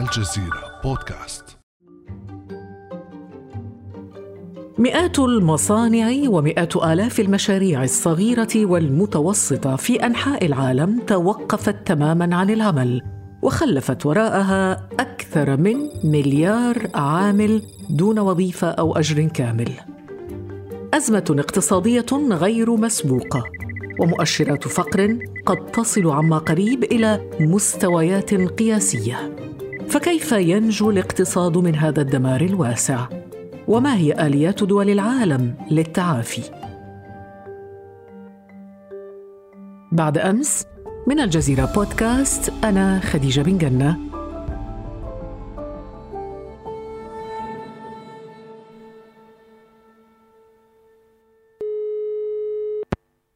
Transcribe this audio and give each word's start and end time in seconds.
الجزيرة 0.00 0.80
بودكاست 0.84 1.44
مئات 4.78 5.18
المصانع 5.18 6.28
ومئات 6.28 6.76
آلاف 6.76 7.20
المشاريع 7.20 7.84
الصغيرة 7.84 8.48
والمتوسطة 8.56 9.76
في 9.76 10.06
أنحاء 10.06 10.46
العالم 10.46 11.00
توقفت 11.06 11.86
تماما 11.86 12.36
عن 12.36 12.50
العمل 12.50 13.02
وخلفت 13.42 14.06
وراءها 14.06 14.88
أكثر 15.00 15.56
من 15.56 15.76
مليار 16.04 16.88
عامل 16.94 17.62
دون 17.90 18.18
وظيفة 18.18 18.68
أو 18.68 18.96
أجر 18.96 19.28
كامل. 19.28 19.72
أزمة 20.94 21.36
اقتصادية 21.38 22.06
غير 22.30 22.76
مسبوقة 22.76 23.44
ومؤشرات 24.00 24.68
فقر 24.68 25.18
قد 25.46 25.66
تصل 25.66 26.10
عما 26.10 26.38
قريب 26.38 26.84
إلى 26.84 27.30
مستويات 27.40 28.34
قياسية. 28.34 29.43
فكيف 29.88 30.32
ينجو 30.32 30.90
الاقتصاد 30.90 31.58
من 31.58 31.74
هذا 31.74 32.00
الدمار 32.00 32.40
الواسع؟ 32.40 33.08
وما 33.68 33.96
هي 33.96 34.26
آليات 34.26 34.64
دول 34.64 34.90
العالم 34.90 35.54
للتعافي 35.70 36.42
بعد 39.92 40.18
أمس 40.18 40.64
من 41.06 41.20
الجزيرة 41.20 41.72
بودكاست 41.74 42.52
أنا 42.64 43.00
خديجة 43.00 43.40
بن 43.40 43.58
جنة 43.58 44.13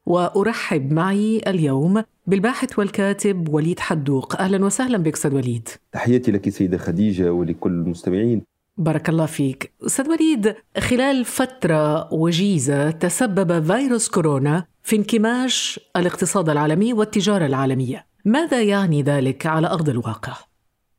وأرحب 0.08 0.92
معي 0.92 1.40
اليوم 1.46 2.02
بالباحث 2.26 2.78
والكاتب 2.78 3.48
وليد 3.48 3.80
حدوق. 3.80 4.40
أهلا 4.40 4.64
وسهلا 4.64 4.98
بك 4.98 5.14
أستاذ 5.14 5.34
وليد. 5.34 5.68
تحياتي 5.92 6.30
لك 6.32 6.48
سيدة 6.48 6.78
خديجة 6.78 7.32
ولكل 7.32 7.70
المستمعين. 7.70 8.42
بارك 8.76 9.08
الله 9.08 9.26
فيك. 9.26 9.72
أستاذ 9.86 10.08
وليد 10.08 10.54
خلال 10.78 11.24
فترة 11.24 12.14
وجيزة 12.14 12.90
تسبب 12.90 13.72
فيروس 13.72 14.08
كورونا 14.08 14.64
في 14.82 14.96
انكماش 14.96 15.80
الاقتصاد 15.96 16.48
العالمي 16.48 16.92
والتجارة 16.92 17.46
العالمية. 17.46 18.06
ماذا 18.24 18.62
يعني 18.62 19.02
ذلك 19.02 19.46
على 19.46 19.66
أرض 19.66 19.88
الواقع؟ 19.88 20.36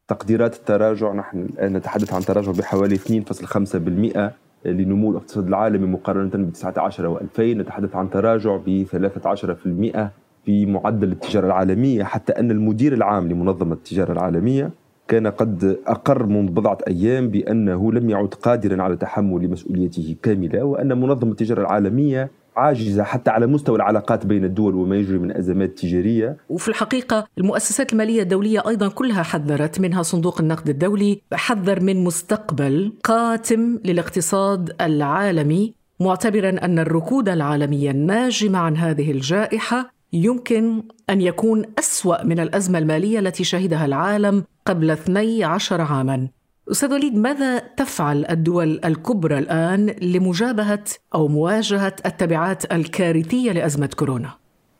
تقديرات 0.07 0.55
التراجع 0.55 1.13
نحن 1.13 1.39
الآن 1.39 1.73
نتحدث 1.73 2.13
عن 2.13 2.21
تراجع 2.21 2.51
بحوالي 2.51 2.97
2.5% 2.97 4.48
لنمو 4.65 5.11
الاقتصاد 5.11 5.47
العالمي 5.47 5.87
مقارنة 5.87 6.45
ب 6.45 6.51
19 6.53 7.19
و2000 7.19 7.39
نتحدث 7.39 7.95
عن 7.95 8.09
تراجع 8.09 8.57
ب 8.65 8.85
13% 8.85 9.99
في 10.45 10.65
معدل 10.65 11.11
التجارة 11.11 11.45
العالمية 11.47 12.03
حتى 12.03 12.33
أن 12.33 12.51
المدير 12.51 12.93
العام 12.93 13.27
لمنظمة 13.27 13.73
التجارة 13.73 14.11
العالمية 14.11 14.71
كان 15.07 15.27
قد 15.27 15.77
أقر 15.87 16.25
منذ 16.25 16.51
بضعة 16.51 16.77
أيام 16.87 17.29
بأنه 17.29 17.91
لم 17.91 18.09
يعد 18.09 18.27
قادرا 18.27 18.83
على 18.83 18.95
تحمل 18.95 19.49
مسؤوليته 19.49 20.15
كاملة 20.23 20.63
وأن 20.63 20.99
منظمة 21.01 21.31
التجارة 21.31 21.61
العالمية 21.61 22.31
عاجزة 22.59 23.03
حتى 23.03 23.31
على 23.31 23.47
مستوى 23.47 23.75
العلاقات 23.75 24.25
بين 24.25 24.45
الدول 24.45 24.75
وما 24.75 24.95
يجري 24.95 25.17
من 25.17 25.37
أزمات 25.37 25.79
تجارية. 25.79 26.37
وفي 26.49 26.67
الحقيقة 26.67 27.27
المؤسسات 27.37 27.93
المالية 27.93 28.21
الدولية 28.21 28.63
أيضا 28.67 28.87
كلها 28.87 29.23
حذرت 29.23 29.79
منها 29.79 30.01
صندوق 30.01 30.41
النقد 30.41 30.69
الدولي 30.69 31.21
حذر 31.33 31.83
من 31.83 32.03
مستقبل 32.03 32.93
قاتم 33.03 33.79
للاقتصاد 33.85 34.75
العالمي 34.81 35.73
معتبرا 35.99 36.49
أن 36.49 36.79
الركود 36.79 37.29
العالمي 37.29 37.89
الناجم 37.89 38.55
عن 38.55 38.77
هذه 38.77 39.11
الجائحة 39.11 39.91
يمكن 40.13 40.83
أن 41.09 41.21
يكون 41.21 41.63
أسوأ 41.79 42.23
من 42.23 42.39
الأزمة 42.39 42.79
المالية 42.79 43.19
التي 43.19 43.43
شهدها 43.43 43.85
العالم 43.85 44.43
قبل 44.65 44.91
12 44.91 45.81
عاما. 45.81 46.27
أستاذ 46.71 46.93
وليد 46.93 47.15
ماذا 47.15 47.59
تفعل 47.59 48.25
الدول 48.29 48.79
الكبرى 48.85 49.37
الآن 49.37 49.95
لمجابهة 50.01 50.83
أو 51.15 51.27
مواجهة 51.27 51.95
التبعات 52.05 52.73
الكارثية 52.73 53.51
لأزمة 53.51 53.89
كورونا؟ 53.95 54.29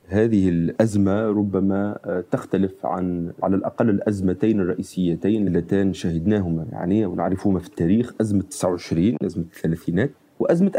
هذه 0.08 0.50
الأزمة 0.50 1.22
ربما 1.22 1.98
تختلف 2.32 2.86
عن 2.86 3.32
على 3.44 3.56
الأقل 3.56 3.90
الأزمتين 3.90 4.60
الرئيسيتين 4.60 5.48
اللتان 5.48 5.94
شهدناهما 5.94 6.66
يعني 6.72 7.06
ونعرفهما 7.06 7.60
في 7.60 7.68
التاريخ 7.68 8.14
أزمة 8.22 8.42
29 8.42 9.16
أزمة 9.26 9.44
الثلاثينات 9.56 10.12
وأزمة 10.40 10.72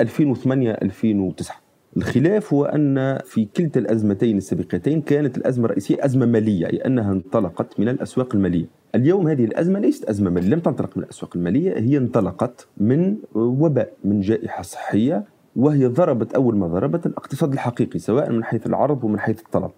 2008-2009 1.43 1.53
الخلاف 1.97 2.55
هو 2.55 2.65
أن 2.65 3.19
في 3.25 3.45
كلتا 3.45 3.81
الأزمتين 3.81 4.37
السابقتين 4.37 5.01
كانت 5.01 5.37
الأزمة 5.37 5.65
الرئيسية 5.65 6.05
أزمة 6.05 6.27
مالية 6.27 6.67
أي 6.67 6.77
أنها 6.77 7.13
انطلقت 7.13 7.81
من 7.81 7.89
الأسواق 7.89 8.35
المالية. 8.35 8.67
اليوم 8.95 9.29
هذه 9.29 9.45
الأزمة 9.45 9.79
ليست 9.79 10.05
أزمة 10.05 10.31
مالية 10.31 10.49
لم 10.49 10.61
تنطلق 10.61 10.97
من 10.97 11.03
الأسواق 11.03 11.37
المالية 11.37 11.79
هي 11.79 11.97
انطلقت 11.97 12.69
من 12.77 13.17
وباء 13.35 13.93
من 14.05 14.21
جائحة 14.21 14.63
صحية 14.63 15.25
وهي 15.57 15.87
ضربت 15.87 16.35
أول 16.35 16.57
ما 16.57 16.67
ضربت 16.67 17.07
الاقتصاد 17.07 17.53
الحقيقي 17.53 17.99
سواء 17.99 18.33
من 18.33 18.45
حيث 18.45 18.67
العرض 18.67 19.05
ومن 19.05 19.21
حيث 19.21 19.41
الطلب. 19.41 19.71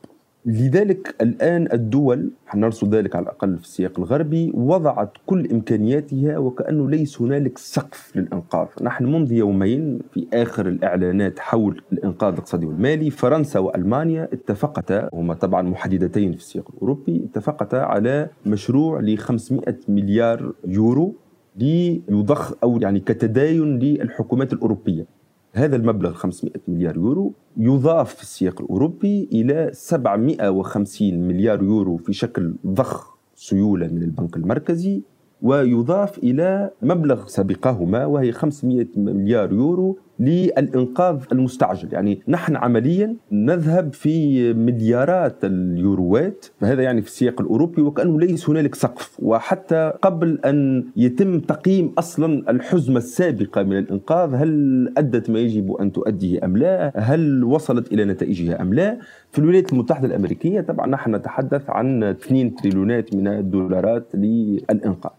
لذلك 0.46 1.14
الآن 1.20 1.68
الدول 1.72 2.30
نرصد 2.54 2.94
ذلك 2.94 3.16
على 3.16 3.22
الأقل 3.22 3.56
في 3.58 3.64
السياق 3.64 3.98
الغربي 3.98 4.52
وضعت 4.54 5.10
كل 5.26 5.48
إمكانياتها 5.52 6.38
وكأنه 6.38 6.90
ليس 6.90 7.22
هنالك 7.22 7.58
سقف 7.58 8.16
للإنقاذ. 8.16 8.66
نحن 8.82 9.04
منذ 9.04 9.32
يومين 9.32 9.98
في 10.14 10.26
آخر 10.34 10.68
الإعلانات 10.68 11.38
حول 11.38 11.82
الإنقاذ 11.92 12.32
الاقتصادي 12.32 12.66
والمالي 12.66 13.10
فرنسا 13.10 13.58
وألمانيا 13.58 14.28
اتفقتا 14.32 15.08
هما 15.12 15.34
طبعا 15.34 15.62
محددتين 15.62 16.32
في 16.32 16.38
السياق 16.38 16.70
الأوروبي 16.74 17.24
اتفقتا 17.30 17.76
على 17.76 18.28
مشروع 18.46 19.00
ل 19.00 19.18
500 19.18 19.62
مليار 19.88 20.52
يورو 20.66 21.14
ليضخ 21.56 22.54
أو 22.62 22.78
يعني 22.80 23.00
كتداين 23.00 23.78
للحكومات 23.78 24.52
الأوروبية. 24.52 25.06
هذا 25.54 25.76
المبلغ 25.76 26.12
500 26.12 26.52
مليار 26.68 26.96
يورو 26.96 27.34
يضاف 27.56 28.14
في 28.14 28.22
السياق 28.22 28.60
الأوروبي 28.60 29.28
إلى 29.32 29.70
750 29.72 31.14
مليار 31.14 31.62
يورو 31.62 31.96
في 31.96 32.12
شكل 32.12 32.54
ضخ 32.66 33.16
سيولة 33.34 33.88
من 33.88 34.02
البنك 34.02 34.36
المركزي 34.36 35.02
ويضاف 35.42 36.18
إلى 36.18 36.70
مبلغ 36.82 37.26
سابقهما 37.26 38.06
وهي 38.06 38.32
500 38.32 38.86
مليار 38.96 39.52
يورو 39.52 39.98
للإنقاذ 40.20 41.16
المستعجل. 41.32 41.88
يعني 41.92 42.20
نحن 42.28 42.56
عمليا 42.56 43.16
نذهب 43.32 43.92
في 43.92 44.52
مليارات 44.54 45.44
اليوروات 45.44 46.46
فهذا 46.60 46.82
يعني 46.82 47.02
في 47.02 47.08
السياق 47.08 47.40
الأوروبي 47.40 47.82
وكأنه 47.82 48.20
ليس 48.20 48.50
هنالك 48.50 48.74
سقف. 48.74 49.16
وحتى 49.22 49.92
قبل 50.02 50.38
أن 50.44 50.84
يتم 50.96 51.40
تقييم 51.40 51.92
أصلا 51.98 52.50
الحزمة 52.50 52.98
السابقة 52.98 53.62
من 53.62 53.78
الإنقاذ 53.78 54.34
هل 54.34 54.92
أدت 54.96 55.30
ما 55.30 55.38
يجب 55.38 55.72
أن 55.72 55.92
تؤديه 55.92 56.44
أم 56.44 56.56
لا؟ 56.56 56.92
هل 56.96 57.44
وصلت 57.44 57.92
إلى 57.92 58.04
نتائجها 58.04 58.62
أم 58.62 58.74
لا؟ 58.74 58.98
في 59.30 59.38
الولايات 59.38 59.72
المتحدة 59.72 60.06
الأمريكية 60.06 60.60
طبعا 60.60 60.86
نحن 60.86 61.14
نتحدث 61.14 61.70
عن 61.70 62.02
2 62.02 62.54
تريليونات 62.54 63.14
من 63.14 63.28
الدولارات 63.28 64.14
للإنقاذ. 64.14 65.12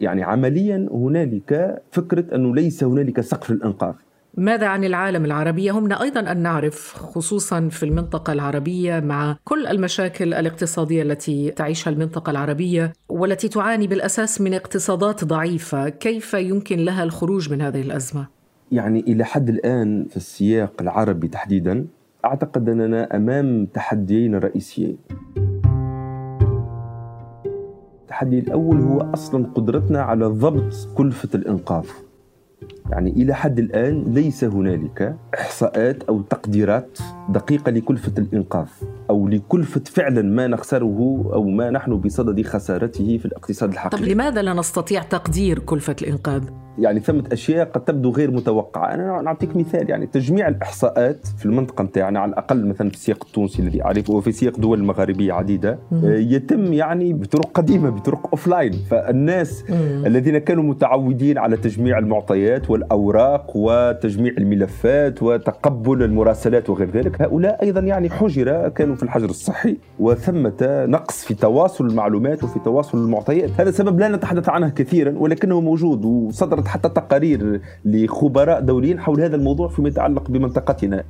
يعني 0.00 0.22
عمليا 0.22 0.88
هنالك 0.92 1.82
فكرة 1.90 2.34
أنه 2.34 2.54
ليس 2.54 2.84
هنالك 2.84 3.20
سقف 3.20 3.50
للإنقاذ. 3.50 3.94
ماذا 4.36 4.66
عن 4.66 4.84
العالم 4.84 5.24
العربي؟ 5.24 5.64
يهمنا 5.64 6.02
أيضا 6.02 6.20
أن 6.20 6.42
نعرف 6.42 6.94
خصوصا 6.94 7.68
في 7.68 7.82
المنطقة 7.82 8.32
العربية 8.32 9.00
مع 9.00 9.36
كل 9.44 9.66
المشاكل 9.66 10.34
الاقتصادية 10.34 11.02
التي 11.02 11.50
تعيشها 11.50 11.90
المنطقة 11.90 12.30
العربية 12.30 12.92
والتي 13.08 13.48
تعاني 13.48 13.86
بالأساس 13.86 14.40
من 14.40 14.54
اقتصادات 14.54 15.24
ضعيفة 15.24 15.88
كيف 15.88 16.34
يمكن 16.34 16.78
لها 16.78 17.04
الخروج 17.04 17.52
من 17.52 17.60
هذه 17.60 17.80
الأزمة؟ 17.80 18.26
يعني 18.72 19.00
إلى 19.00 19.24
حد 19.24 19.48
الآن 19.48 20.06
في 20.10 20.16
السياق 20.16 20.72
العربي 20.80 21.28
تحديدا 21.28 21.86
أعتقد 22.24 22.68
أننا 22.68 23.16
أمام 23.16 23.66
تحديين 23.66 24.34
رئيسيين 24.34 24.98
التحدي 28.02 28.38
الأول 28.38 28.80
هو 28.80 29.00
أصلا 29.14 29.46
قدرتنا 29.54 30.02
على 30.02 30.26
ضبط 30.26 30.88
كلفة 30.94 31.28
الإنقاذ 31.34 31.86
يعني 32.90 33.10
إلى 33.10 33.34
حد 33.34 33.58
الآن 33.58 34.04
ليس 34.06 34.44
هنالك 34.44 35.16
إحصاءات 35.34 36.02
أو 36.02 36.22
تقديرات 36.22 36.98
دقيقة 37.28 37.70
لكلفة 37.70 38.12
الإنقاذ. 38.18 38.68
أو 39.10 39.28
لكلفة 39.28 39.82
فعلا 39.86 40.22
ما 40.22 40.46
نخسره 40.46 41.30
أو 41.34 41.44
ما 41.44 41.70
نحن 41.70 41.96
بصدد 41.96 42.46
خسارته 42.46 43.18
في 43.18 43.26
الاقتصاد 43.26 43.72
الحقيقي. 43.72 44.02
طب 44.02 44.08
لماذا 44.08 44.42
لا 44.42 44.52
نستطيع 44.52 45.02
تقدير 45.02 45.58
كلفة 45.58 45.96
الإنقاذ؟ 46.02 46.42
يعني 46.78 47.00
ثمة 47.00 47.24
أشياء 47.32 47.70
قد 47.70 47.84
تبدو 47.84 48.10
غير 48.10 48.30
متوقعة. 48.30 48.94
أنا 48.94 49.22
نعطيك 49.22 49.56
مثال 49.56 49.90
يعني 49.90 50.06
تجميع 50.06 50.48
الإحصاءات 50.48 51.26
في 51.38 51.46
المنطقة 51.46 51.84
نتاعنا 51.84 52.20
على 52.20 52.30
الأقل 52.30 52.66
مثلا 52.66 52.88
في 52.88 52.94
السياق 52.94 53.24
التونسي 53.26 53.62
الذي 53.62 53.84
أعرفه 53.84 54.14
وفي 54.14 54.32
سياق 54.32 54.60
دول 54.60 54.84
مغاربية 54.84 55.32
عديدة 55.32 55.78
آه، 55.92 56.16
يتم 56.16 56.72
يعني 56.72 57.12
بطرق 57.12 57.50
قديمة 57.54 57.90
بطرق 57.90 58.28
أوفلاين 58.32 58.72
فالناس 58.72 59.64
الذين 60.06 60.38
كانوا 60.38 60.62
متعودين 60.62 61.38
على 61.38 61.56
تجميع 61.56 61.98
المعطيات 61.98 62.70
والأوراق 62.70 63.52
وتجميع 63.56 64.32
الملفات 64.38 65.22
وتقبل 65.22 66.02
المراسلات 66.02 66.70
وغير 66.70 66.90
ذلك 66.90 67.22
هؤلاء 67.22 67.62
أيضا 67.62 67.80
يعني 67.80 68.10
حجر 68.10 68.68
كانوا 68.68 68.93
في 68.94 69.02
الحجر 69.02 69.30
الصحي 69.30 69.76
وثمة 69.98 70.56
نقص 70.62 71.24
في 71.24 71.34
تواصل 71.34 71.86
المعلومات 71.86 72.44
وفي 72.44 72.58
تواصل 72.58 72.98
المعطيات. 72.98 73.50
هذا 73.60 73.70
سبب 73.70 74.00
لا 74.00 74.08
نتحدث 74.08 74.48
عنه 74.48 74.68
كثيرا 74.68 75.14
ولكنه 75.18 75.60
موجود 75.60 76.04
وصدرت 76.04 76.66
حتى 76.66 76.88
تقارير 76.88 77.60
لخبراء 77.84 78.60
دوليين 78.60 79.00
حول 79.00 79.20
هذا 79.20 79.36
الموضوع 79.36 79.68
فيما 79.68 79.88
يتعلق 79.88 80.30
بمنطقتنا. 80.30 81.04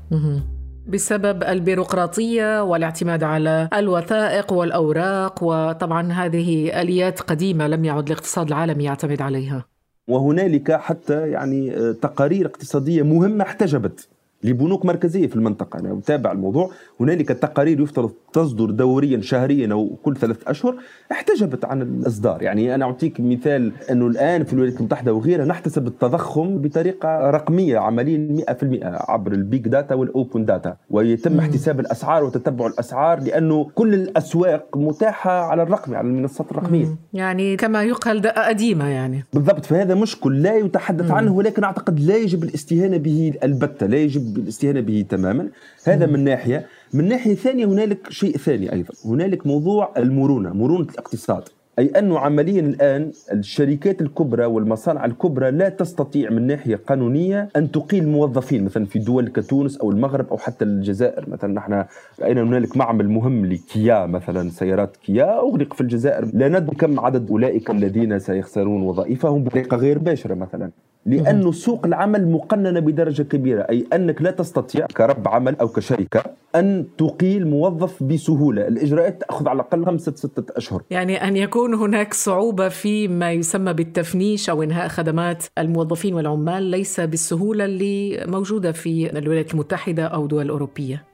بسبب 0.89 1.43
البيروقراطية 1.43 2.63
والاعتماد 2.63 3.23
على 3.23 3.69
الوثائق 3.75 4.53
والأوراق 4.53 5.39
وطبعا 5.43 6.13
هذه 6.13 6.81
آليات 6.83 7.21
قديمة 7.21 7.67
لم 7.67 7.85
يعد 7.85 8.07
الاقتصاد 8.07 8.47
العالمي 8.47 8.85
يعتمد 8.85 9.23
عليها. 9.23 9.65
وهنالك 10.09 10.73
حتى 10.73 11.29
يعني 11.31 11.93
تقارير 11.93 12.47
اقتصادية 12.47 13.03
مهمة 13.03 13.45
احتجبت. 13.45 14.09
لبنوك 14.45 14.85
مركزية 14.85 15.27
في 15.27 15.37
المنطقة. 15.37 15.79
أنا 15.79 15.99
اتابع 15.99 16.33
الموضوع. 16.33 16.71
هنالك 17.01 17.29
تقارير 17.29 17.81
يفترض 17.81 18.11
تصدر 18.33 18.71
دوريا 18.71 19.21
شهريا 19.21 19.73
أو 19.73 19.97
كل 20.03 20.17
ثلاث 20.17 20.37
أشهر 20.47 20.75
احتجبت 21.13 21.65
عن 21.65 21.83
الإصدار. 21.83 22.43
يعني 22.43 22.75
أنا 22.75 22.85
أعطيك 22.85 23.21
مثال 23.21 23.73
أنه 23.91 24.07
الآن 24.07 24.45
في 24.45 24.53
الولايات 24.53 24.79
المتحدة 24.81 25.13
وغيرها 25.13 25.45
نحتسب 25.45 25.87
التضخم 25.87 26.59
بطريقة 26.59 27.31
رقمية 27.31 27.79
عمليا 27.79 28.45
100% 28.49 28.55
عبر 28.83 29.33
ال 29.33 29.42
big 29.42 29.69
data 29.69 29.95
وال 29.95 30.12
open 30.12 30.45
data 30.45 30.77
ويتم 30.91 31.39
احتساب 31.39 31.81
الأسعار 31.81 32.25
وتتبع 32.25 32.67
الأسعار 32.67 33.21
لأنه 33.21 33.71
كل 33.75 33.95
الأسواق 33.95 34.77
متاحة 34.77 35.31
على 35.31 35.63
الرقمي 35.63 35.97
على 35.97 36.09
المنصات 36.09 36.51
الرقمية. 36.51 36.87
يعني 37.13 37.57
كما 37.57 37.83
يقال 37.83 38.21
دقة 38.21 38.49
قديمة 38.49 38.89
يعني. 38.89 39.25
بالضبط. 39.33 39.65
فهذا 39.65 39.95
مشكل 39.95 40.43
لا 40.43 40.57
يتحدث 40.57 41.11
عنه 41.11 41.33
ولكن 41.33 41.65
أعتقد 41.65 42.01
لا 42.01 42.17
يجب 42.17 42.43
الاستهانة 42.45 42.97
به 42.97 43.33
البتة 43.45 43.87
لا 43.87 43.97
يجب 43.97 44.34
الاستهانه 44.43 44.81
به 44.81 45.05
تماما. 45.09 45.49
هذا 45.85 46.07
من 46.07 46.25
ناحية. 46.25 46.67
من 46.95 47.09
ناحية 47.09 47.35
ثانية 47.35 47.65
هنالك 47.67 48.11
شيء 48.11 48.37
ثاني 48.37 48.73
أيضا. 48.73 48.95
هنالك 49.05 49.47
موضوع 49.47 49.93
المرونة 49.97 50.53
مرونة 50.53 50.87
الاقتصاد. 50.91 51.43
أي 51.79 51.87
أنه 51.87 52.19
عمليا 52.19 52.61
الآن 52.61 53.13
الشركات 53.33 54.03
الكبرى 54.03 54.45
والمصانع 54.45 55.05
الكبرى 55.05 55.51
لا 55.51 55.69
تستطيع 55.69 56.31
من 56.31 56.47
ناحية 56.47 56.77
قانونية 56.77 57.49
أن 57.57 57.71
تقيل 57.71 58.09
موظفين 58.09 58.65
مثلا 58.65 58.87
في 58.87 58.99
دول 58.99 59.29
كتونس 59.29 59.79
أو 59.79 59.91
المغرب 59.91 60.29
أو 60.29 60.39
حتى 60.39 60.65
الجزائر. 60.65 61.31
مثلا 61.31 61.53
نحن 61.53 61.85
رأينا 62.21 62.43
هنالك 62.43 62.77
معمل 62.77 63.09
مهم 63.09 63.47
لكيا 63.47 64.07
مثلا 64.07 64.51
سيارات 64.51 64.97
كيا 64.97 65.39
أغلق 65.41 65.75
في 65.75 65.81
الجزائر. 65.81 66.31
لا 66.35 66.49
ندري 66.49 66.77
كم 66.77 67.01
عدد 67.01 67.31
أولئك 67.31 67.71
الذين 67.71 68.19
سيخسرون 68.19 68.83
وظائفهم 68.83 69.45
بطريقة 69.45 69.77
غير 69.77 69.99
مباشرة 69.99 70.35
مثلا. 70.35 70.71
لأن 71.07 71.53
سوق 71.53 71.87
العمل 71.87 72.29
مقننة 72.29 72.81
بدرجة 72.81 73.23
كبيرة 73.23 73.63
أي 73.71 73.87
أنك 73.93 74.23
لا 74.23 74.31
تستطيع 74.31 74.87
كرب 74.87 75.29
عمل 75.29 75.57
أو 75.57 75.69
كشركة 75.69 76.25
أن 76.55 76.87
تقيل 76.99 77.47
موظف 77.47 78.03
بسهولة. 78.03 78.69
الإجراءات 78.69 79.21
تأخذ 79.21 79.49
على 79.49 79.57
الأقل 79.57 79.87
خمسة 79.87 80.15
ستة 80.15 80.57
أشهر. 80.57 80.83
يعني 80.91 81.29
أن 81.29 81.37
يكون 81.37 81.75
هناك 81.75 82.15
صعوبة 82.15 82.69
في 82.69 83.09
ما 83.09 83.33
يسمى 83.33 83.73
بالتفنيش 83.73 84.51
أو 84.51 84.63
إنهاء 84.63 84.89
خدمات 84.89 85.45
الموظفين 85.59 86.15
والعمال 86.15 86.63
ليس 86.63 87.01
بالسهولة 87.01 87.65
اللي 87.65 88.25
موجودة 88.27 88.73
في 88.73 89.19
الولايات 89.19 89.55
المتحدة 89.55 90.05
أو 90.05 90.27
دول 90.27 90.49
أوروبية. 90.49 91.05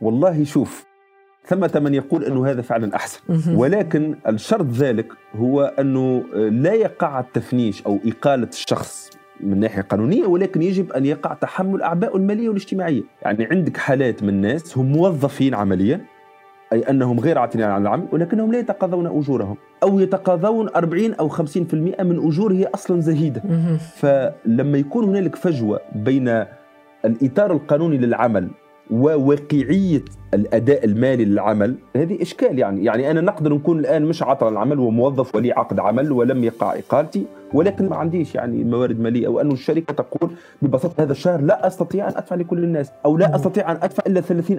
والله 0.00 0.44
شوف 0.44 0.86
ثمة 1.46 1.72
من 1.84 1.94
يقول 1.94 2.24
أنه 2.24 2.50
هذا 2.50 2.62
فعلا 2.62 2.96
أحسن. 2.96 3.20
ولكن 3.54 4.16
الشرط 4.28 4.66
ذلك 4.66 5.12
هو 5.36 5.62
أنه 5.78 6.24
لا 6.34 6.74
يقع 6.74 7.20
التفنيش 7.20 7.82
أو 7.82 7.98
إقالة 8.06 8.48
الشخص. 8.48 9.05
من 9.40 9.60
ناحية 9.60 9.82
قانونية 9.82 10.26
ولكن 10.26 10.62
يجب 10.62 10.92
أن 10.92 11.06
يقع 11.06 11.34
تحمل 11.34 11.82
أعباء 11.82 12.16
المالية 12.16 12.48
والاجتماعية، 12.48 13.02
يعني 13.22 13.44
عندك 13.44 13.76
حالات 13.76 14.22
من 14.22 14.28
الناس 14.28 14.78
هم 14.78 14.92
موظفين 14.92 15.54
عمليا 15.54 16.00
أي 16.72 16.80
أنهم 16.80 17.20
غير 17.20 17.38
عاتلين 17.38 17.66
عن 17.66 17.82
العمل 17.82 18.06
ولكنهم 18.12 18.52
لا 18.52 18.58
يتقاضون 18.58 19.06
أجورهم. 19.06 19.56
أو 19.82 20.00
يتقاضون 20.00 20.68
40 20.76 21.14
أو 21.14 21.28
50% 21.28 21.40
من 22.02 22.26
أجور 22.26 22.52
هي 22.52 22.64
أصلا 22.74 23.00
زهيدة. 23.00 23.42
فلما 23.96 24.78
يكون 24.78 25.04
هنالك 25.04 25.36
فجوة 25.36 25.80
بين 25.94 26.44
الإطار 27.04 27.52
القانوني 27.52 27.98
للعمل 27.98 28.50
وواقعيه 28.90 30.02
الأداء 30.34 30.84
المالي 30.84 31.24
للعمل. 31.24 31.74
هذه 31.96 32.22
إشكال 32.22 32.58
يعني. 32.58 32.84
يعني 32.84 33.10
أنا 33.10 33.20
نقدر 33.20 33.54
نكون 33.54 33.78
الآن 33.78 34.04
مش 34.04 34.22
عاطل 34.22 34.48
العمل 34.48 34.78
وموظف 34.78 35.34
ولي 35.34 35.52
عقد 35.52 35.80
عمل 35.80 36.12
ولم 36.12 36.44
يقع 36.44 36.78
إقالتي 36.78 37.26
ولكن 37.54 37.88
ما 37.88 37.96
عنديش 37.96 38.34
يعني 38.34 38.64
موارد 38.64 39.00
مالية. 39.00 39.26
أو 39.26 39.40
انه 39.40 39.52
الشركة 39.52 39.94
تقول 39.94 40.30
ببساطة 40.62 41.02
هذا 41.02 41.12
الشهر 41.12 41.40
لا 41.40 41.66
أستطيع 41.66 42.08
أن 42.08 42.12
أدفع 42.16 42.36
لكل 42.36 42.64
الناس 42.64 42.90
أو 43.04 43.16
لا 43.16 43.36
أستطيع 43.36 43.72
أن 43.72 43.78
أدفع 43.82 44.02
إلا 44.06 44.20
30 44.20 44.58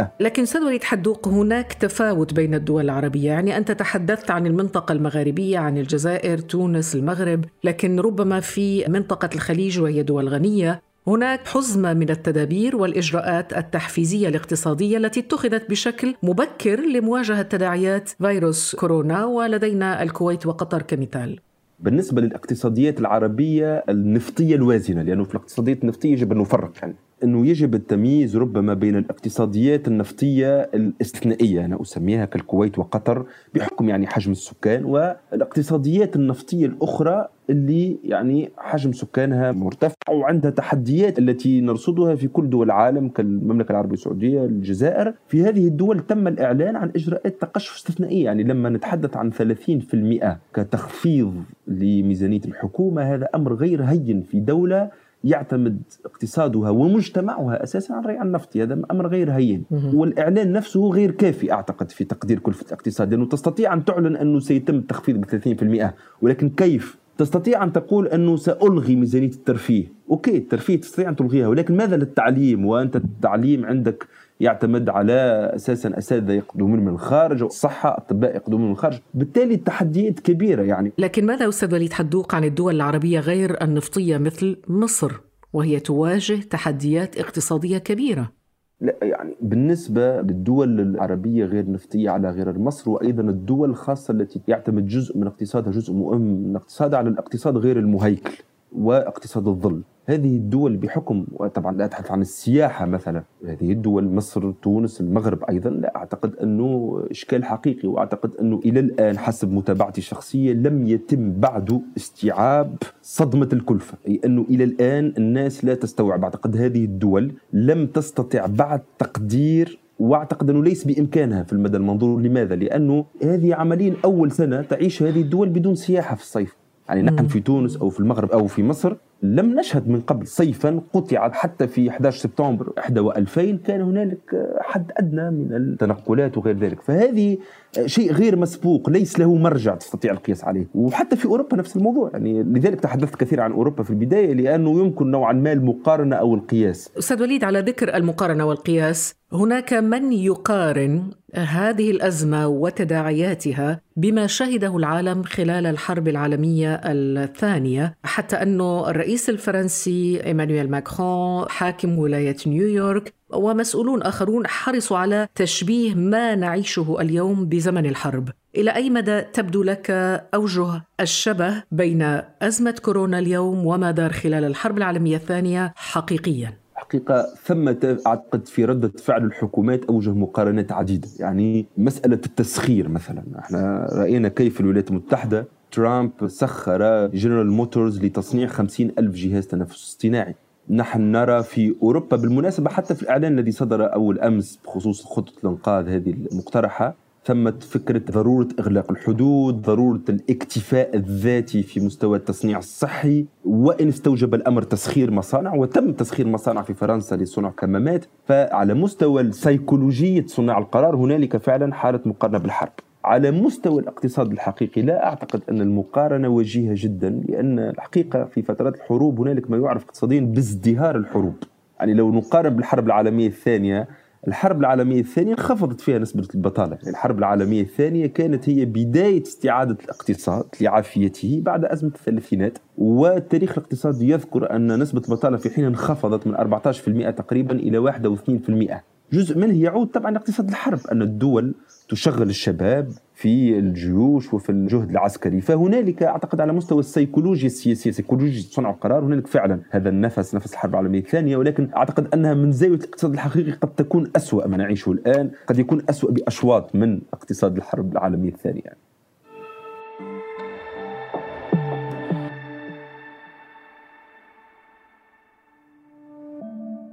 40% 0.00 0.06
لكن 0.20 0.42
أستاذ 0.42 0.64
وليد 0.64 0.84
حدوق 0.84 1.28
هناك 1.28 1.72
تفاوت 1.72 2.34
بين 2.34 2.54
الدول 2.54 2.84
العربية. 2.84 3.28
يعني 3.28 3.56
أنت 3.56 3.72
تحدثت 3.72 4.30
عن 4.30 4.46
المنطقة 4.46 4.92
المغاربية 4.92 5.58
عن 5.58 5.78
الجزائر 5.78 6.38
تونس 6.38 6.94
المغرب 6.94 7.44
لكن 7.64 8.00
ربما 8.00 8.40
في 8.40 8.84
منطقة 8.88 9.30
الخليج 9.34 9.80
وهي 9.80 10.02
دول 10.02 10.28
غنية. 10.28 10.85
هناك 11.08 11.46
حزمة 11.46 11.94
من 11.94 12.10
التدابير 12.10 12.76
والإجراءات 12.76 13.56
التحفيزية 13.56 14.28
الاقتصادية 14.28 14.96
التي 14.96 15.20
اتخذت 15.20 15.70
بشكل 15.70 16.14
مبكر 16.22 16.80
لمواجهة 16.80 17.42
تداعيات 17.42 18.08
فيروس 18.08 18.74
كورونا 18.74 19.24
ولدينا 19.24 20.02
الكويت 20.02 20.46
وقطر 20.46 20.82
كمثال. 20.82 21.40
بالنسبة 21.80 22.20
للاقتصاديات 22.20 23.00
العربية 23.00 23.84
النفطية 23.88 24.54
الوازنة 24.54 25.02
لأنه 25.02 25.24
في 25.24 25.30
الاقتصاديات 25.30 25.82
النفطية 25.82 26.12
يجب 26.12 26.32
أن 26.32 26.38
نفرق 26.38 26.72
يعني. 26.82 26.94
أنه 27.24 27.46
يجب 27.46 27.74
التمييز 27.74 28.36
ربما 28.36 28.74
بين 28.74 28.96
الاقتصاديات 28.96 29.88
النفطية 29.88 30.60
الاستثنائية 30.62 31.64
أنا 31.64 31.82
أسميها 31.82 32.24
كالكويت 32.24 32.78
وقطر 32.78 33.26
بحكم 33.54 33.88
يعني 33.88 34.06
حجم 34.06 34.32
السكان 34.32 34.84
والاقتصاديات 34.84 36.16
النفطية 36.16 36.66
الأخرى 36.66 37.28
اللي 37.50 37.98
يعني 38.04 38.50
حجم 38.58 38.92
سكانها 38.92 39.52
مرتفع 39.52 39.94
وعندها 40.10 40.50
تحديات 40.50 41.18
التي 41.18 41.60
نرصدها 41.60 42.14
في 42.14 42.28
كل 42.28 42.50
دول 42.50 42.66
العالم 42.66 43.08
كالمملكة 43.08 43.70
العربية 43.72 43.94
السعودية 43.94 44.44
الجزائر. 44.44 45.14
في 45.28 45.42
هذه 45.42 45.66
الدول 45.66 46.00
تم 46.00 46.28
الإعلان 46.28 46.76
عن 46.76 46.92
إجراءات 46.96 47.40
تقشف 47.40 47.74
استثنائية 47.76 48.24
يعني 48.24 48.42
لما 48.42 48.68
نتحدث 48.68 49.16
عن 49.16 49.32
30% 49.32 50.38
كتخفيض 50.54 51.34
لميزانية 51.66 52.40
الحكومة 52.44 53.02
هذا 53.02 53.28
أمر 53.34 53.54
غير 53.54 53.82
هين 53.82 54.22
في 54.22 54.40
دولة. 54.40 54.90
يعتمد 55.26 55.82
اقتصادها 56.04 56.70
ومجتمعها 56.70 57.62
أساسا 57.62 57.92
على 57.92 58.04
الريع 58.04 58.22
النفطي 58.22 58.62
هذا 58.62 58.82
أمر 58.90 59.06
غير 59.06 59.30
هين. 59.32 59.64
والإعلان 59.94 60.52
نفسه 60.52 60.88
غير 60.90 61.10
كافي 61.10 61.52
أعتقد 61.52 61.90
في 61.90 62.04
تقدير 62.04 62.38
كلفة 62.38 62.66
الاقتصاد 62.66 63.10
لأنه 63.10 63.26
تستطيع 63.26 63.72
أن 63.72 63.84
تعلن 63.84 64.16
أنه 64.16 64.38
سيتم 64.38 64.74
التخفيض 64.74 65.16
ب 65.20 65.24
30% 65.24 65.94
ولكن 66.22 66.48
كيف؟ 66.50 66.96
تستطيع 67.18 67.64
أن 67.64 67.72
تقول 67.72 68.08
أنه 68.08 68.36
سألغي 68.36 68.96
ميزانية 68.96 69.28
الترفيه. 69.28 69.92
okay 70.10 70.36
الترفيه 70.36 70.80
تستطيع 70.80 71.08
أن 71.08 71.16
تلغيها 71.16 71.48
ولكن 71.48 71.76
ماذا 71.76 71.96
للتعليم؟ 71.96 72.66
وأنت 72.66 72.96
التعليم 72.96 73.66
عندك 73.66 74.06
يعتمد 74.40 74.88
على 74.88 75.50
أساسا 75.54 75.98
أساتذة 75.98 76.32
يقدمون 76.32 76.80
من 76.80 76.88
الخارج 76.88 77.42
والصحه 77.42 77.96
أطباء 77.96 78.36
يقدمون 78.36 78.66
من 78.66 78.72
الخارج. 78.72 78.98
بالتالي 79.14 79.54
التحديات 79.54 80.20
كبيرة 80.20 80.62
يعني. 80.62 80.92
لكن 80.98 81.26
ماذا 81.26 81.48
أستاذ 81.48 81.74
وليد 81.74 81.92
حدوق 81.92 82.34
عن 82.34 82.44
الدول 82.44 82.74
العربية 82.74 83.20
غير 83.20 83.62
النفطية 83.62 84.18
مثل 84.18 84.56
مصر؟ 84.68 85.12
وهي 85.52 85.80
تواجه 85.80 86.40
تحديات 86.50 87.18
اقتصادية 87.18 87.78
كبيرة. 87.78 88.35
لا 88.80 88.96
يعني 89.02 89.36
بالنسبة 89.40 90.20
للدول 90.20 90.80
العربية 90.80 91.44
غير 91.44 91.70
نفطية 91.70 92.10
على 92.10 92.30
غير 92.30 92.58
مصر 92.58 92.90
وأيضا 92.90 93.22
الدول 93.22 93.70
الخاصة 93.70 94.12
التي 94.12 94.40
يعتمد 94.48 94.86
جزء 94.86 95.18
من 95.18 95.26
اقتصادها 95.26 95.72
جزء 95.72 95.92
مهم 95.92 96.20
من 96.20 96.56
اقتصادها 96.56 96.98
على 96.98 97.08
الاقتصاد 97.08 97.56
غير 97.56 97.78
المهيكل 97.78 98.42
واقتصاد 98.72 99.48
الظل. 99.48 99.82
هذه 100.08 100.36
الدول 100.36 100.76
بحكم 100.76 101.26
وطبعا 101.32 101.76
لا 101.76 101.84
أتحدث 101.84 102.10
عن 102.10 102.20
السياحة 102.20 102.86
مثلا 102.86 103.22
هذه 103.46 103.72
الدول 103.72 104.14
مصر 104.14 104.50
تونس 104.50 105.00
المغرب 105.00 105.44
أيضا 105.50 105.70
لا 105.70 105.96
أعتقد 105.96 106.36
أنه 106.36 107.00
إشكال 107.10 107.44
حقيقي 107.44 107.88
وأعتقد 107.88 108.34
أنه 108.40 108.60
إلى 108.64 108.80
الآن 108.80 109.18
حسب 109.18 109.52
متابعتي 109.52 109.98
الشخصية 109.98 110.52
لم 110.52 110.86
يتم 110.86 111.32
بعد 111.32 111.82
استيعاب 111.96 112.76
صدمة 113.02 113.48
الكلفة 113.52 113.98
أي 114.08 114.20
أنه 114.24 114.46
إلى 114.50 114.64
الآن 114.64 115.14
الناس 115.18 115.64
لا 115.64 115.74
تستوعب. 115.74 116.24
أعتقد 116.24 116.56
هذه 116.56 116.84
الدول 116.84 117.32
لم 117.52 117.86
تستطع 117.86 118.46
بعد 118.46 118.82
تقدير 118.98 119.78
وأعتقد 119.98 120.50
أنه 120.50 120.64
ليس 120.64 120.84
بإمكانها 120.84 121.42
في 121.42 121.52
المدى 121.52 121.76
المنظور. 121.76 122.20
لماذا؟ 122.20 122.54
لأنه 122.54 123.04
هذه 123.22 123.54
عمليا 123.54 123.94
أول 124.04 124.30
سنة 124.30 124.62
تعيش 124.62 125.02
هذه 125.02 125.20
الدول 125.20 125.48
بدون 125.48 125.74
سياحة 125.74 126.16
في 126.16 126.22
الصيف. 126.22 126.56
يعني 126.88 127.02
نحن 127.02 127.26
في 127.26 127.40
تونس 127.40 127.76
أو 127.76 127.88
في 127.88 128.00
المغرب 128.00 128.30
أو 128.30 128.46
في 128.46 128.62
مصر 128.62 128.96
لم 129.22 129.60
نشهد 129.60 129.88
من 129.88 130.00
قبل 130.00 130.26
صيفا 130.26 130.80
قطع 130.92 131.30
حتى 131.32 131.66
في 131.66 131.90
11 131.90 132.18
سبتمبر 132.18 132.72
2000 133.16 133.56
كان 133.56 133.80
هنالك 133.80 134.18
حد 134.60 134.92
أدنى 134.96 135.30
من 135.30 135.54
التنقلات 135.54 136.38
وغير 136.38 136.58
ذلك. 136.58 136.82
فهذه 136.82 137.38
شيء 137.86 138.12
غير 138.12 138.36
مسبوق 138.36 138.90
ليس 138.90 139.18
له 139.18 139.34
مرجع 139.34 139.74
تستطيع 139.74 140.12
القياس 140.12 140.44
عليه. 140.44 140.66
وحتى 140.74 141.16
في 141.16 141.26
أوروبا 141.26 141.56
نفس 141.56 141.76
الموضوع. 141.76 142.10
يعني 142.12 142.42
لذلك 142.42 142.80
تحدثت 142.80 143.16
كثير 143.16 143.40
عن 143.40 143.52
أوروبا 143.52 143.82
في 143.82 143.90
البداية 143.90 144.32
لأنه 144.32 144.80
يمكن 144.80 145.10
نوعا 145.10 145.32
ما 145.32 145.52
المقارنة 145.52 146.16
أو 146.16 146.34
القياس. 146.34 146.90
أستاذ 146.98 147.22
وليد 147.22 147.44
على 147.44 147.60
ذكر 147.60 147.96
المقارنة 147.96 148.44
والقياس 148.46 149.14
هناك 149.32 149.72
من 149.72 150.12
يقارن 150.12 151.10
هذه 151.34 151.90
الأزمة 151.90 152.48
وتداعياتها 152.48 153.80
بما 153.96 154.26
شهده 154.26 154.76
العالم 154.76 155.22
خلال 155.22 155.66
الحرب 155.66 156.08
العالمية 156.08 156.80
الثانية 156.84 157.94
حتى 158.04 158.36
أنه 158.36 158.90
الرئيس 158.90 159.05
الفرنسي 159.28 160.24
إيمانويل 160.26 160.70
ماكرون 160.70 161.48
حاكم 161.48 161.98
ولاية 161.98 162.36
نيويورك 162.46 163.12
ومسؤولون 163.30 164.02
آخرون 164.02 164.46
حرصوا 164.46 164.98
على 164.98 165.28
تشبيه 165.34 165.94
ما 165.94 166.34
نعيشه 166.34 166.96
اليوم 167.00 167.46
بزمن 167.46 167.86
الحرب. 167.86 168.28
إلى 168.56 168.74
أي 168.74 168.90
مدى 168.90 169.20
تبدو 169.20 169.62
لك 169.62 169.90
أوجه 170.34 170.82
الشبه 171.00 171.62
بين 171.72 172.02
أزمة 172.42 172.74
كورونا 172.82 173.18
اليوم 173.18 173.66
وما 173.66 173.90
دار 173.90 174.12
خلال 174.12 174.44
الحرب 174.44 174.78
العالمية 174.78 175.16
الثانية 175.16 175.72
حقيقيا؟ 175.76 176.52
حقيقة 176.74 177.26
ثمة 177.44 177.98
أعتقد 178.06 178.46
في 178.46 178.64
ردة 178.64 178.92
فعل 178.98 179.24
الحكومات 179.24 179.84
أوجه 179.84 180.10
مقارنات 180.10 180.72
عديدة. 180.72 181.08
يعني 181.18 181.66
مسألة 181.76 182.20
التسخير 182.26 182.88
مثلا. 182.88 183.22
إحنا 183.38 183.88
رأينا 183.92 184.28
كيف 184.28 184.60
الولايات 184.60 184.90
المتحدة 184.90 185.48
ترامب 185.76 186.10
سخر 186.26 187.06
جنرال 187.06 187.50
موتورز 187.50 188.04
لتصنيع 188.04 188.46
خمسين 188.48 188.92
ألف 188.98 189.14
جهاز 189.14 189.46
تنفس 189.46 189.84
اصطناعي. 189.84 190.34
نحن 190.70 191.00
نرى 191.00 191.42
في 191.42 191.74
أوروبا 191.82 192.16
بالمناسبة 192.16 192.70
حتى 192.70 192.94
في 192.94 193.02
الإعلان 193.02 193.38
الذي 193.38 193.50
صدر 193.50 193.94
أول 193.94 194.20
أمس 194.20 194.58
بخصوص 194.64 195.04
خطة 195.04 195.32
الإنقاذ 195.44 195.88
هذه 195.88 196.14
المقترحة 196.32 196.94
ثمة 197.24 197.54
فكرة 197.60 198.02
ضرورة 198.10 198.48
إغلاق 198.60 198.90
الحدود 198.90 199.62
ضرورة 199.62 200.02
الاكتفاء 200.08 200.96
الذاتي 200.96 201.62
في 201.62 201.80
مستوى 201.80 202.18
التصنيع 202.18 202.58
الصحي. 202.58 203.26
وإن 203.44 203.88
استوجب 203.88 204.34
الأمر 204.34 204.62
تسخير 204.62 205.10
مصانع 205.10 205.54
وتم 205.54 205.92
تسخير 205.92 206.26
مصانع 206.26 206.62
في 206.62 206.74
فرنسا 206.74 207.14
لصنع 207.14 207.50
كمامات. 207.50 208.04
فعلى 208.24 208.74
مستوى 208.74 209.22
السيكولوجية 209.22 210.26
صناع 210.26 210.58
القرار 210.58 210.96
هنالك 210.96 211.36
فعلا 211.36 211.74
حالة 211.74 212.00
مقارنة 212.06 212.38
بالحرب. 212.38 212.72
على 213.06 213.30
مستوى 213.30 213.82
الاقتصاد 213.82 214.32
الحقيقي 214.32 214.82
لا 214.82 215.06
أعتقد 215.06 215.42
أن 215.50 215.60
المقارنة 215.60 216.28
وجيهة 216.28 216.74
جدا 216.76 217.22
لأن 217.28 217.58
الحقيقة 217.58 218.24
في 218.24 218.42
فترات 218.42 218.74
الحروب 218.74 219.20
هنالك 219.20 219.50
ما 219.50 219.56
يعرف 219.56 219.84
اقتصاديا 219.84 220.20
بازدهار 220.20 220.96
الحروب. 220.96 221.34
يعني 221.80 221.94
لو 221.94 222.12
نقارن 222.12 222.56
بالحرب 222.56 222.86
العالمية 222.86 223.26
الثانية 223.26 223.88
الحرب 224.28 224.60
العالمية 224.60 225.00
الثانية 225.00 225.32
انخفضت 225.32 225.80
فيها 225.80 225.98
نسبة 225.98 226.28
البطالة. 226.34 226.76
يعني 226.76 226.90
الحرب 226.90 227.18
العالمية 227.18 227.62
الثانية 227.62 228.06
كانت 228.06 228.48
هي 228.48 228.64
بداية 228.64 229.22
استعادة 229.22 229.76
الاقتصاد 229.84 230.44
لعافيته 230.60 231.40
بعد 231.44 231.64
أزمة 231.64 231.90
الثلاثينات. 231.90 232.58
والتاريخ 232.78 233.58
الاقتصادي 233.58 234.10
يذكر 234.10 234.56
أن 234.56 234.78
نسبة 234.78 235.02
البطالة 235.08 235.36
في 235.36 235.50
حين 235.50 235.64
انخفضت 235.64 236.26
من 236.26 236.36
14% 236.36 237.10
تقريبا 237.10 237.54
إلى 237.54 237.92
1.2% 237.92 238.95
جزء 239.12 239.38
منه 239.38 239.62
يعود 239.62 239.86
طبعا 239.86 240.10
لاقتصاد 240.10 240.48
الحرب 240.48 240.78
أن 240.92 241.02
الدول 241.02 241.54
تشغل 241.88 242.30
الشباب 242.30 242.92
في 243.14 243.58
الجيوش 243.58 244.34
وفي 244.34 244.50
الجهد 244.50 244.90
العسكري 244.90 245.40
فهنالك 245.40 246.02
أعتقد 246.02 246.40
على 246.40 246.52
مستوى 246.52 246.80
السيكولوجيا 246.80 247.46
السياسيه 247.46 247.90
سيكولوجيا 247.90 248.42
صنع 248.42 248.70
القرار 248.70 249.04
هنالك 249.04 249.26
فعلا 249.26 249.60
هذا 249.70 249.88
النفس 249.88 250.34
نفس 250.34 250.52
الحرب 250.52 250.70
العالمية 250.70 250.98
الثانية 250.98 251.36
ولكن 251.36 251.70
أعتقد 251.76 252.14
أنها 252.14 252.34
من 252.34 252.52
زاوية 252.52 252.78
الاقتصاد 252.78 253.12
الحقيقي 253.12 253.52
قد 253.52 253.74
تكون 253.74 254.10
أسوأ 254.16 254.46
ما 254.46 254.56
نعيشه 254.56 254.92
الآن 254.92 255.30
قد 255.46 255.58
يكون 255.58 255.82
أسوأ 255.90 256.10
بأشواط 256.10 256.74
من 256.74 257.00
اقتصاد 257.12 257.56
الحرب 257.56 257.92
العالمية 257.92 258.32
الثانية 258.32 258.62
يعني. 258.64 258.78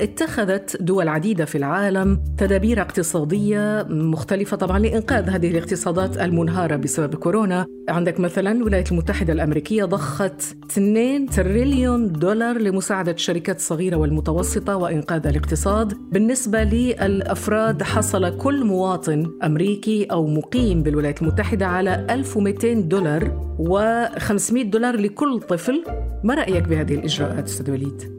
اتخذت 0.00 0.82
دول 0.82 1.08
عديدة 1.08 1.44
في 1.44 1.58
العالم 1.58 2.20
تدابير 2.38 2.80
اقتصادية 2.80 3.86
مختلفة 3.90 4.56
طبعا 4.56 4.78
لإنقاذ 4.78 5.28
هذه 5.30 5.50
الاقتصادات 5.50 6.18
المنهارة 6.18 6.76
بسبب 6.76 7.14
كورونا. 7.14 7.66
عندك 7.88 8.20
مثلا 8.20 8.52
الولايات 8.52 8.92
المتحدة 8.92 9.32
الأمريكية 9.32 9.84
ضخت 9.84 10.56
2 10.70 11.26
تريليون 11.26 12.12
دولار 12.12 12.58
لمساعدة 12.58 13.12
الشركات 13.12 13.56
الصغيرة 13.56 13.96
والمتوسطة 13.96 14.76
وإنقاذ 14.76 15.26
الاقتصاد. 15.26 15.94
بالنسبة 16.12 16.64
للأفراد 16.64 17.82
حصل 17.82 18.38
كل 18.38 18.64
مواطن 18.64 19.32
أمريكي 19.44 20.04
أو 20.04 20.26
مقيم 20.26 20.82
بالولايات 20.82 21.22
المتحدة 21.22 21.66
على 21.66 22.06
1200 22.10 22.72
دولار 22.72 23.54
و500 23.58 24.62
دولار 24.62 24.96
لكل 24.96 25.40
طفل. 25.40 25.84
ما 26.24 26.34
رأيك 26.34 26.68
بهذه 26.68 26.94
الإجراءات 26.94 27.44
أستاذ 27.44 27.70
وليد؟ 27.70 28.16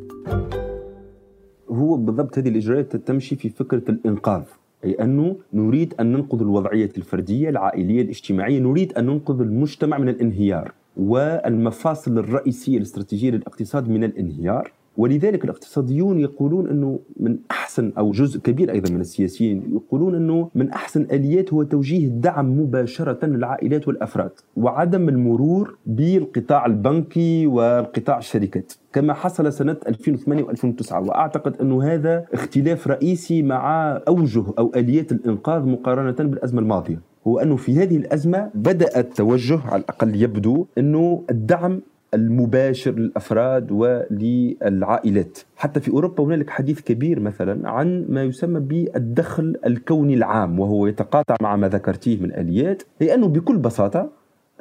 هو 1.70 1.98
بالضبط 1.98 2.38
هذه 2.38 2.50
الإجراءات 2.50 2.96
تمشي 2.96 3.36
في 3.36 3.50
فكرة 3.50 3.84
الإنقاذ 3.90 4.44
أي 4.84 4.92
أنه 4.94 5.36
نريد 5.54 5.94
أن 6.00 6.12
ننقذ 6.12 6.42
الوضعية 6.42 6.92
الفردية 6.98 7.50
العائلية 7.50 8.02
الاجتماعية 8.02 8.60
نريد 8.60 8.94
أن 8.94 9.06
ننقذ 9.06 9.42
المجتمع 9.42 9.98
من 9.98 10.10
الانهيار 10.10 10.72
والمفاصل 10.98 12.18
الرئيسية 12.18 12.78
الاستراتيجية 12.78 13.32
للاقتصاد 13.32 13.90
من 13.90 14.04
الانهيار. 14.04 14.72
ولذلك 14.98 15.44
الاقتصاديون 15.44 16.20
يقولون 16.20 16.70
إنه 16.70 17.00
من 17.20 17.38
أحسن 17.52 17.92
أو 17.98 18.12
جزء 18.12 18.40
كبير 18.40 18.72
أيضا 18.72 18.94
من 18.94 19.02
السياسيين 19.02 19.64
يقولون 19.72 20.16
إنه 20.16 20.50
من 20.56 20.70
أحسن 20.70 21.02
الاليات 21.02 21.54
هو 21.54 21.64
توجيه 21.64 22.08
الدعم 22.08 22.60
مباشرة 22.60 23.26
للعائلات 23.26 23.88
والأفراد 23.88 24.32
وعدم 24.56 25.10
المرور 25.10 25.78
بالقطاع 25.86 26.66
البنكي 26.66 27.48
والقطاع 27.48 28.18
الشركات 28.18 28.74
كما 28.94 29.14
حصل 29.14 29.54
سنة 29.54 29.78
2008 29.88 30.44
و2009 30.44 30.92
وأعتقد 30.92 31.62
أنه 31.62 31.84
هذا 31.84 32.26
اختلاف 32.34 32.88
رئيسي 32.88 33.44
مع 33.44 33.92
أوجه 34.08 34.44
أو 34.60 34.72
آليات 34.76 35.12
الإنقاذ 35.12 35.66
مقارنة 35.66 36.30
بالأزمة 36.30 36.62
الماضية. 36.62 37.02
هو 37.28 37.40
أنه 37.40 37.56
في 37.56 37.76
هذه 37.80 37.98
الأزمة 37.98 38.52
بدأ 38.56 39.00
التوجه 39.00 39.60
على 39.66 39.82
الأقل 39.82 40.16
يبدو 40.16 40.66
أنه 40.78 41.24
الدعم 41.30 41.82
المباشر 42.14 42.92
للأفراد 42.92 43.72
وللعائلات. 43.72 45.40
حتى 45.56 45.80
في 45.80 45.92
أوروبا 45.92 46.24
هنالك 46.24 46.50
حديث 46.50 46.82
كبير 46.82 47.20
مثلا 47.20 47.70
عن 47.70 48.06
ما 48.10 48.24
يسمى 48.24 48.60
بالدخل 48.60 49.56
الكوني 49.66 50.14
العام 50.14 50.60
وهو 50.60 50.88
يتقاطع 50.88 51.36
مع 51.42 51.56
ما 51.56 51.68
ذكرتيه 51.68 52.22
من 52.22 52.34
آليات 52.34 52.84
هي 53.02 53.14
أنه 53.14 53.28
بكل 53.28 53.58
بساطة 53.58 54.10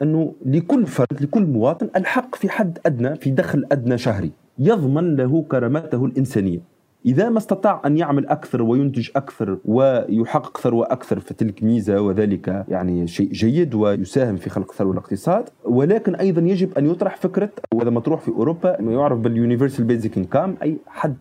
أنه 0.02 0.34
لكل 0.46 0.86
فرد 0.86 1.22
لكل 1.22 1.44
مواطن 1.44 1.88
الحق 1.96 2.34
في 2.34 2.48
حد 2.48 2.78
أدنى 2.86 3.16
في 3.16 3.30
دخل 3.30 3.66
أدنى 3.72 3.98
شهري 3.98 4.32
يضمن 4.58 5.16
له 5.16 5.42
كرامته 5.42 6.04
الإنسانية. 6.04 6.75
إذا 7.06 7.28
ما 7.28 7.38
استطاع 7.38 7.82
أن 7.86 7.96
يعمل 7.96 8.26
أكثر 8.26 8.62
وينتج 8.62 9.10
أكثر 9.16 9.58
ويحقق 9.64 10.58
ثروة 10.58 10.86
أكثر 10.92 11.20
فتلك 11.20 11.62
ميزة 11.62 12.00
وذلك 12.00 12.64
يعني 12.68 13.06
شيء 13.06 13.32
جيد 13.32 13.74
ويساهم 13.74 14.36
في 14.36 14.50
خلق 14.50 14.72
ثروة 14.72 14.92
الاقتصاد 14.92 15.48
ولكن 15.64 16.14
أيضا 16.14 16.42
يجب 16.42 16.78
أن 16.78 16.86
يطرح 16.90 17.16
فكرة 17.16 17.50
وهذا 17.74 17.90
مطروح 17.90 18.20
في 18.20 18.28
أوروبا 18.28 18.80
ما 18.80 18.92
يعرف 18.92 19.18
باليونيفرسال 19.18 19.84
بيزك 19.84 20.18
انكام 20.18 20.56
أي 20.62 20.76
حد 20.86 21.16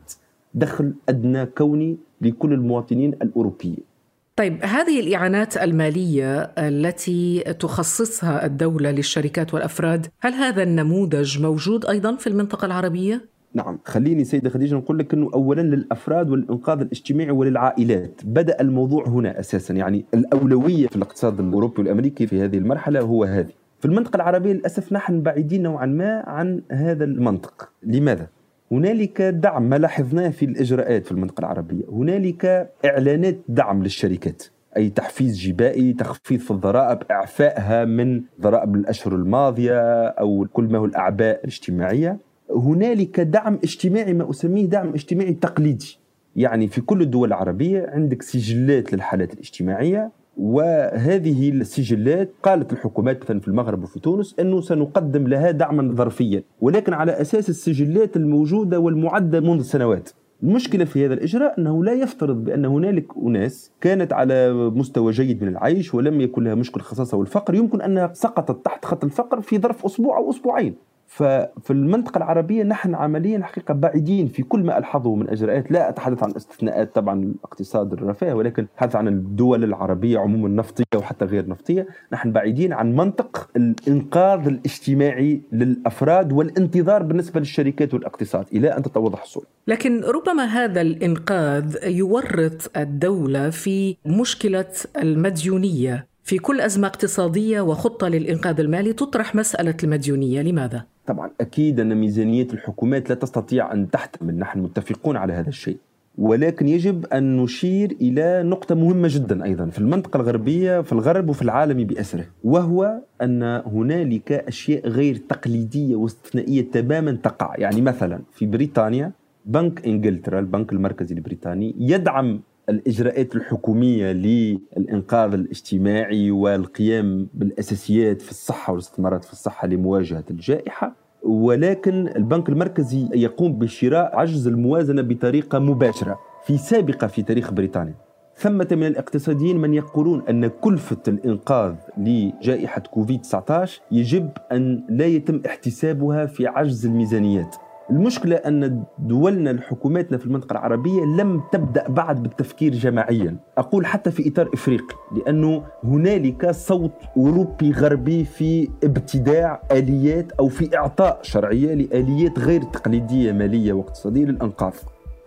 دخل 0.53 0.93
أدنى 1.09 1.45
كوني 1.45 1.97
لكل 2.21 2.53
المواطنين 2.53 3.13
الأوروبيين 3.13 3.95
طيب 4.35 4.63
هذه 4.63 4.99
الإعانات 4.99 5.57
المالية 5.57 6.41
التي 6.41 7.43
تخصصها 7.59 8.45
الدولة 8.45 8.91
للشركات 8.91 9.53
والأفراد 9.53 10.07
هل 10.19 10.33
هذا 10.33 10.63
النموذج 10.63 11.41
موجود 11.41 11.85
أيضا 11.85 12.15
في 12.15 12.27
المنطقة 12.27 12.65
العربية؟ 12.65 13.34
نعم. 13.55 13.79
خليني 13.85 14.23
سيدة 14.23 14.49
خديجة 14.49 14.75
نقول 14.75 14.99
لك 14.99 15.13
أنه 15.13 15.29
أولا 15.33 15.61
للأفراد 15.61 16.29
والإنقاذ 16.29 16.81
الاجتماعي 16.81 17.31
وللعائلات. 17.31 18.21
بدأ 18.25 18.61
الموضوع 18.61 19.07
هنا 19.07 19.39
أساسا. 19.39 19.73
يعني 19.73 20.05
الأولوية 20.13 20.87
في 20.87 20.95
الاقتصاد 20.95 21.39
الأوروبي 21.39 21.81
والأمريكي 21.81 22.27
في 22.27 22.41
هذه 22.41 22.57
المرحلة 22.57 22.99
هو 22.99 23.23
هذه. 23.23 23.51
في 23.79 23.85
المنطقة 23.85 24.15
العربية 24.15 24.53
للأسف 24.53 24.93
نحن 24.93 25.21
بعيدين 25.21 25.63
نوعا 25.63 25.85
ما 25.85 26.23
عن 26.27 26.61
هذا 26.71 27.03
المنطق. 27.03 27.69
لماذا؟ 27.83 28.27
هنالك 28.71 29.21
دعم 29.21 29.69
ما 29.69 29.75
لاحظناه 29.75 30.29
في 30.29 30.45
الإجراءات 30.45 31.05
في 31.05 31.11
المنطقة 31.11 31.39
العربية. 31.39 31.83
هنالك 31.91 32.71
إعلانات 32.85 33.37
دعم 33.49 33.83
للشركات 33.83 34.43
أي 34.77 34.89
تحفيز 34.89 35.39
جبائي 35.39 35.93
تخفيض 35.93 36.39
في 36.39 36.51
الضرائب 36.51 36.99
إعفائها 37.11 37.85
من 37.85 38.21
ضرائب 38.41 38.75
الأشهر 38.75 39.15
الماضية 39.15 40.07
أو 40.07 40.47
كل 40.53 40.63
ما 40.63 40.77
هو 40.77 40.85
الأعباء 40.85 41.39
الاجتماعية. 41.39 42.17
هنالك 42.51 43.19
دعم 43.19 43.59
اجتماعي 43.63 44.13
ما 44.13 44.29
أسميه 44.29 44.65
دعم 44.65 44.89
اجتماعي 44.89 45.33
تقليدي. 45.33 45.99
يعني 46.35 46.67
في 46.67 46.81
كل 46.81 47.01
الدول 47.01 47.27
العربية 47.27 47.89
عندك 47.89 48.21
سجلات 48.21 48.93
للحالات 48.93 49.33
الاجتماعية 49.33 50.11
وهذه 50.37 51.49
السجلات 51.49 52.31
قالت 52.43 52.73
الحكومات 52.73 53.23
مثلا 53.23 53.39
في 53.39 53.47
المغرب 53.47 53.83
وفي 53.83 53.99
تونس 53.99 54.35
إنه 54.39 54.61
سنقدم 54.61 55.27
لها 55.27 55.51
دعما 55.51 55.95
ظرفيا. 55.95 56.43
ولكن 56.61 56.93
على 56.93 57.21
أساس 57.21 57.49
السجلات 57.49 58.17
الموجودة 58.17 58.79
والمعدة 58.79 59.39
منذ 59.39 59.61
سنوات. 59.61 60.09
المشكلة 60.43 60.85
في 60.85 61.05
هذا 61.05 61.13
الإجراء 61.13 61.59
أنه 61.59 61.83
لا 61.83 61.93
يفترض 61.93 62.43
بأن 62.43 62.65
هنالك 62.65 63.05
أناس 63.17 63.71
كانت 63.81 64.13
على 64.13 64.53
مستوى 64.53 65.11
جيد 65.11 65.41
من 65.41 65.47
العيش 65.47 65.93
ولم 65.93 66.21
يكن 66.21 66.43
لها 66.43 66.55
مشكل 66.55 66.79
الخصاصة 66.79 67.17
والفقر 67.17 67.55
يمكن 67.55 67.81
أنها 67.81 68.13
سقطت 68.13 68.65
تحت 68.65 68.85
خط 68.85 69.03
الفقر 69.03 69.41
في 69.41 69.59
ظرف 69.59 69.85
أسبوع 69.85 70.17
أو 70.17 70.29
أسبوعين. 70.29 70.75
ففي 71.07 71.71
المنطقة 71.71 72.17
العربية 72.17 72.63
نحن 72.63 72.95
عمليا 72.95 73.43
حقيقة 73.43 73.73
بعيدين 73.73 74.27
في 74.27 74.43
كل 74.43 74.63
ما 74.63 74.77
ألحظه 74.77 75.15
من 75.15 75.29
إجراءات. 75.29 75.71
لا 75.71 75.89
أتحدث 75.89 76.23
عن 76.23 76.31
استثناءات 76.35 76.95
طبعا 76.95 77.23
الاقتصاد 77.23 77.93
الرفاه 77.93 78.35
ولكن 78.35 78.67
أتحدث 78.75 78.95
عن 78.95 79.07
الدول 79.07 79.63
العربية 79.63 80.19
عموما 80.19 80.49
نفطية 80.49 80.85
وحتى 80.95 81.25
غير 81.25 81.49
نفطية. 81.49 81.87
نحن 82.13 82.31
بعيدين 82.31 82.73
عن 82.73 82.95
منطق 82.95 83.49
الإنقاذ 83.55 84.47
الاجتماعي 84.47 85.41
للأفراد 85.51 86.33
والانتظار 86.33 87.03
بالنسبة 87.03 87.39
للشركات 87.39 87.93
والاقتصاد. 87.93 88.45
إلى 88.53 88.77
أن 88.77 88.83
تتوضح 88.83 89.21
الصورة. 89.21 89.45
لكن 89.67 90.01
ربما 90.03 90.43
هذا 90.45 90.81
الإنقاذ 90.81 91.77
يورط 91.83 92.71
الدولة 92.77 93.49
في 93.49 93.97
مشكلة 94.05 94.71
المديونية. 94.97 96.14
في 96.25 96.37
كل 96.37 96.61
أزمة 96.61 96.87
اقتصادية 96.87 97.61
وخطة 97.61 98.07
للإنقاذ 98.07 98.59
المالي 98.59 98.93
تطرح 98.93 99.35
مسألة 99.35 99.75
المديونية. 99.83 100.41
لماذا؟ 100.41 100.85
طبعا 101.07 101.31
أكيد 101.41 101.79
أن 101.79 101.95
ميزانية 101.95 102.47
الحكومات 102.53 103.09
لا 103.09 103.15
تستطيع 103.15 103.73
أن 103.73 103.91
تحتمل 103.91 104.35
نحن 104.35 104.59
متفقون 104.59 105.17
على 105.17 105.33
هذا 105.33 105.49
الشيء. 105.49 105.77
ولكن 106.17 106.67
يجب 106.67 107.05
أن 107.05 107.37
نشير 107.37 107.97
إلى 108.01 108.43
نقطة 108.43 108.75
مهمة 108.75 109.07
جدا 109.11 109.43
أيضا 109.43 109.65
في 109.65 109.79
المنطقة 109.79 110.17
الغربية 110.17 110.81
في 110.81 110.93
الغرب 110.93 111.29
وفي 111.29 111.41
العالم 111.41 111.83
بأسره 111.83 112.25
وهو 112.43 113.01
أن 113.21 113.43
هنالك 113.65 114.31
أشياء 114.31 114.87
غير 114.87 115.15
تقليدية 115.15 115.95
واستثنائية 115.95 116.71
تماما 116.71 117.11
تقع. 117.11 117.55
يعني 117.57 117.81
مثلا 117.81 118.19
في 118.33 118.45
بريطانيا 118.45 119.11
بنك 119.45 119.87
إنجلترا 119.87 120.39
البنك 120.39 120.73
المركزي 120.73 121.15
البريطاني 121.15 121.75
يدعم 121.79 122.41
الإجراءات 122.69 123.35
الحكومية 123.35 124.11
للإنقاذ 124.11 125.33
الاجتماعي 125.33 126.31
والقيام 126.31 127.27
بالأساسيات 127.33 128.21
في 128.21 128.31
الصحة 128.31 128.73
والاستثمارات 128.73 129.23
في 129.23 129.33
الصحة 129.33 129.67
لمواجهة 129.67 130.23
الجائحة 130.31 130.93
ولكن 131.23 132.07
البنك 132.15 132.49
المركزي 132.49 133.09
يقوم 133.13 133.53
بشراء 133.53 134.15
عجز 134.15 134.47
الموازنة 134.47 135.01
بطريقة 135.01 135.59
مباشرة 135.59 136.19
في 136.45 136.57
سابقة 136.57 137.07
في 137.07 137.21
تاريخ 137.21 137.51
بريطانيا. 137.51 137.95
ثمة 138.37 138.67
من 138.71 138.87
الاقتصاديين 138.87 139.57
من 139.57 139.73
يقولون 139.73 140.23
أن 140.29 140.47
كلفة 140.47 140.97
الإنقاذ 141.07 141.75
لجائحة 141.97 142.81
كوفيد 142.81 143.21
19 143.21 143.81
يجب 143.91 144.29
أن 144.51 144.83
لا 144.89 145.05
يتم 145.05 145.41
احتسابها 145.45 146.25
في 146.25 146.47
عجز 146.47 146.85
الميزانيات. 146.85 147.55
المشكلة 147.89 148.35
أن 148.35 148.83
دولنا 148.99 149.51
الحكوماتنا 149.51 150.17
في 150.17 150.25
المنطقة 150.25 150.53
العربية 150.53 151.01
لم 151.01 151.41
تبدأ 151.51 151.89
بعد 151.89 152.23
بالتفكير 152.23 152.71
جماعيا. 152.71 153.37
أقول 153.57 153.85
حتى 153.85 154.11
في 154.11 154.29
إطار 154.29 154.49
إفريقي 154.53 154.95
لأنه 155.15 155.63
هنالك 155.83 156.51
صوت 156.51 156.91
أوروبي 157.17 157.71
غربي 157.71 158.25
في 158.25 158.69
ابتداع 158.83 159.61
آليات 159.71 160.31
أو 160.31 160.47
في 160.47 160.77
إعطاء 160.77 161.19
شرعية 161.21 161.73
لآليات 161.73 162.39
غير 162.39 162.61
تقليدية 162.61 163.31
مالية 163.31 163.73
واقتصادية 163.73 164.25
للأنقاذ. 164.25 164.73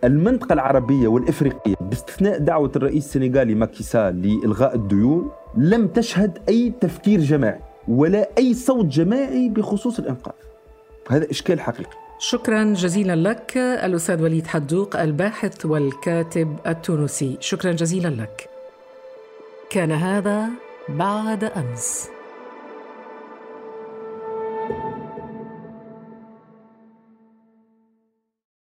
المنطقة 0.03 0.53
العربية 0.53 1.07
والإفريقية 1.07 1.75
باستثناء 1.81 2.39
دعوة 2.39 2.71
الرئيس 2.75 3.05
السنغالي 3.05 3.55
ماكيسال 3.55 4.21
لإلغاء 4.21 4.75
الديون 4.75 5.29
لم 5.57 5.87
تشهد 5.87 6.37
أي 6.49 6.73
تفكير 6.81 7.19
جماعي 7.19 7.59
ولا 7.87 8.29
أي 8.37 8.53
صوت 8.53 8.85
جماعي 8.85 9.49
بخصوص 9.49 9.99
الإنقاذ. 9.99 10.33
هذا 11.09 11.31
إشكال 11.31 11.59
حقيقي. 11.59 12.08
شكرا 12.21 12.63
جزيلا 12.63 13.15
لك 13.15 13.57
الأستاذ 13.57 14.21
وليد 14.21 14.47
حدوق 14.47 14.99
الباحث 14.99 15.65
والكاتب 15.65 16.57
التونسي. 16.67 17.37
شكرا 17.39 17.71
جزيلا 17.71 18.07
لك. 18.07 18.49
كان 19.69 19.91
هذا 19.91 20.49
بعد 20.89 21.43
أمس. 21.43 22.18